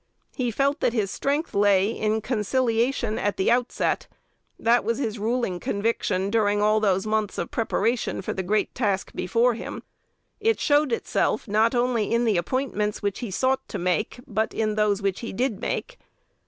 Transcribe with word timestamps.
He 0.35 0.49
felt 0.49 0.79
that 0.79 0.93
his 0.93 1.11
strength 1.11 1.53
lay 1.53 1.91
in 1.91 2.21
conciliation 2.21 3.19
at 3.19 3.37
the 3.37 3.51
outset: 3.51 4.07
that 4.57 4.83
was 4.83 4.97
his 4.97 5.19
ruling 5.19 5.59
conviction 5.59 6.31
during 6.31 6.59
all 6.59 6.79
those 6.79 7.05
months 7.05 7.37
of 7.37 7.51
preparation 7.51 8.23
for 8.23 8.33
the 8.33 8.41
great 8.41 8.73
task 8.73 9.11
before 9.13 9.53
him. 9.53 9.83
It 10.39 10.59
showed 10.59 10.91
itself, 10.91 11.47
not 11.47 11.75
only 11.75 12.11
in 12.11 12.25
the 12.25 12.37
appointments 12.37 13.03
which 13.03 13.19
he 13.19 13.29
sought 13.29 13.67
to 13.67 13.77
make, 13.77 14.19
but 14.25 14.55
in 14.55 14.73
those 14.73 15.03
which 15.03 15.19
he 15.19 15.31
did 15.31 15.59
make. 15.61 15.99